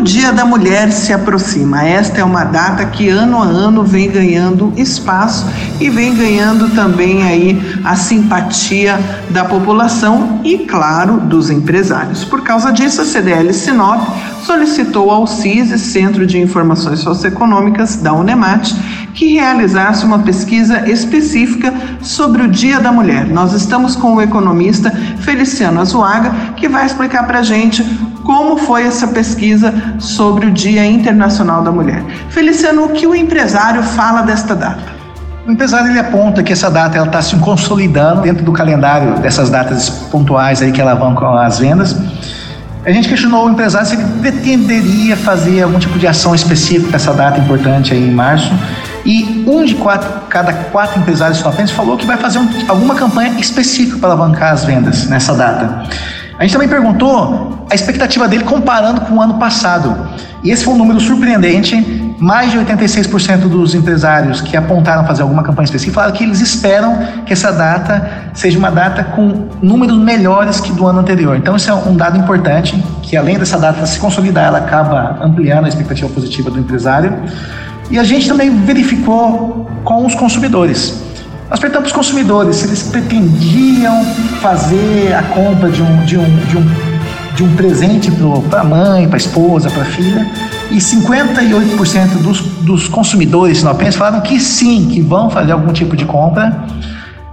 [0.00, 1.84] O Dia da Mulher se aproxima.
[1.84, 5.44] Esta é uma data que ano a ano vem ganhando espaço
[5.78, 8.98] e vem ganhando também aí a simpatia
[9.28, 12.24] da população e, claro, dos empresários.
[12.24, 14.00] Por causa disso, a CDL Sinop
[14.46, 18.72] solicitou ao CISE, Centro de Informações Socioeconômicas da Unemat,
[19.12, 23.26] que realizasse uma pesquisa específica sobre o Dia da Mulher.
[23.26, 27.84] Nós estamos com o economista Feliciano Azuaga, que vai explicar para a gente
[28.30, 32.00] como foi essa pesquisa sobre o Dia Internacional da Mulher.
[32.28, 34.84] Feliciano, o que o empresário fala desta data?
[35.44, 39.90] O empresário ele aponta que essa data está se consolidando dentro do calendário dessas datas
[40.12, 41.96] pontuais aí que alavancam as vendas.
[42.86, 47.12] A gente questionou o empresário se ele pretenderia fazer algum tipo de ação específica nessa
[47.12, 48.52] data importante aí em março.
[49.04, 53.40] E um de quatro, cada quatro empresários sinopenses falou que vai fazer um, alguma campanha
[53.40, 55.82] específica para alavancar as vendas nessa data.
[56.40, 60.08] A gente também perguntou a expectativa dele comparando com o ano passado.
[60.42, 62.16] E esse foi um número surpreendente.
[62.18, 66.98] Mais de 86% dos empresários que apontaram fazer alguma campanha específica falaram que eles esperam
[67.26, 71.36] que essa data seja uma data com números melhores que do ano anterior.
[71.36, 75.66] Então, isso é um dado importante, que além dessa data se consolidar, ela acaba ampliando
[75.66, 77.18] a expectativa positiva do empresário.
[77.90, 81.09] E a gente também verificou com os consumidores.
[81.50, 84.04] Nós perguntamos para os consumidores se eles pretendiam
[84.40, 86.64] fazer a compra de um, de um, de um,
[87.34, 88.08] de um presente
[88.48, 90.30] para a mãe, para a esposa, para a filha,
[90.70, 95.96] e 58% dos, dos consumidores não apenas falaram que sim, que vão fazer algum tipo
[95.96, 96.64] de compra.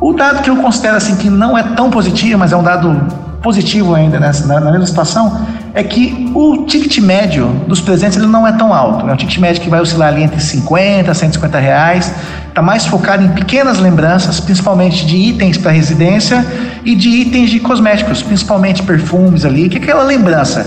[0.00, 2.98] O dado que eu considero assim que não é tão positivo, mas é um dado
[3.42, 8.26] positivo ainda nessa, na, na mesma situação, é que o ticket médio dos presentes ele
[8.26, 9.08] não é tão alto.
[9.08, 12.12] É um ticket médio que vai oscilar ali entre 50 a 150 reais.
[12.48, 16.44] Está mais focado em pequenas lembranças, principalmente de itens para residência
[16.84, 20.66] e de itens de cosméticos, principalmente perfumes ali, que é aquela lembrança.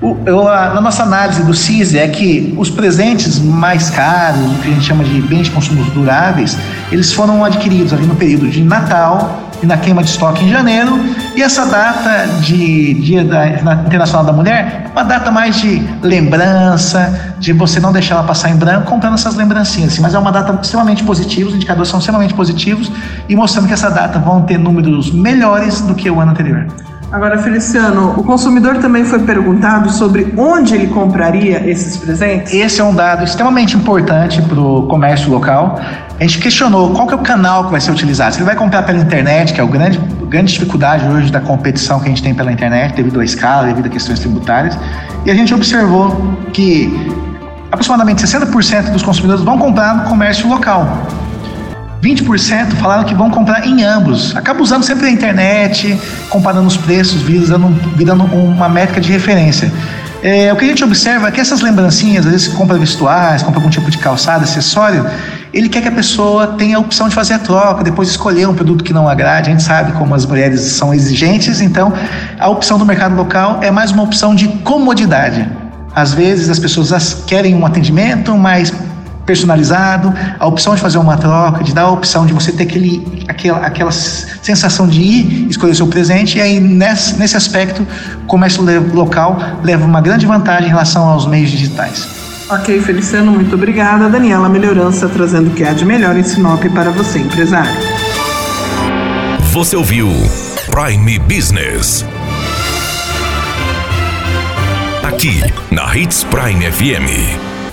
[0.00, 4.54] O, eu, a, na nossa análise do CISE é que os presentes mais caros, o
[4.62, 6.56] que a gente chama de bens de consumo duráveis,
[6.92, 10.98] eles foram adquiridos ali no período de Natal, e na queima de estoque em janeiro.
[11.36, 13.48] E essa data de Dia da,
[13.86, 18.50] Internacional da Mulher é uma data mais de lembrança, de você não deixar ela passar
[18.50, 19.92] em branco comprando essas lembrancinhas.
[19.92, 22.90] Assim, mas é uma data extremamente positiva, os indicadores são extremamente positivos
[23.28, 26.66] e mostrando que essa data vão ter números melhores do que o ano anterior.
[27.10, 32.52] Agora, Feliciano, o consumidor também foi perguntado sobre onde ele compraria esses presentes?
[32.52, 35.80] Esse é um dado extremamente importante para o comércio local.
[36.20, 38.34] A gente questionou qual que é o canal que vai ser utilizado.
[38.34, 39.98] Se ele vai comprar pela internet, que é a grande,
[40.28, 43.86] grande dificuldade hoje da competição que a gente tem pela internet, devido à escala, devido
[43.86, 44.78] a questões tributárias.
[45.24, 46.92] E a gente observou que
[47.72, 51.06] aproximadamente 60% dos consumidores vão comprar no comércio local.
[52.02, 54.36] 20% falaram que vão comprar em ambos.
[54.36, 55.98] Acaba usando sempre a internet,
[56.30, 59.72] comparando os preços, virando, virando uma métrica de referência.
[60.22, 63.60] É, o que a gente observa é que essas lembrancinhas, às vezes compra vestuários, compra
[63.60, 65.06] algum tipo de calçado, acessório,
[65.52, 68.54] ele quer que a pessoa tenha a opção de fazer a troca, depois escolher um
[68.54, 69.48] produto que não agrade.
[69.48, 71.92] A gente sabe como as mulheres são exigentes, então
[72.38, 75.48] a opção do mercado local é mais uma opção de comodidade.
[75.94, 78.72] Às vezes as pessoas querem um atendimento, mas
[79.28, 83.22] personalizado, a opção de fazer uma troca, de dar a opção de você ter aquele,
[83.28, 87.86] aquela, aquela sensação de ir escolher o seu presente, e aí nesse, nesse aspecto
[88.22, 92.08] o comércio local leva uma grande vantagem em relação aos meios digitais.
[92.48, 94.08] Ok, Feliciano, muito obrigada.
[94.08, 97.70] Daniela Melhorança trazendo o que há de melhor em Sinop para você, empresário.
[99.52, 100.08] Você ouviu
[100.70, 102.06] Prime Business.
[105.02, 107.57] Aqui, na Hits Prime FM.